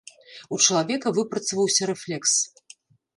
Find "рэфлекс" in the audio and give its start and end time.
1.91-2.33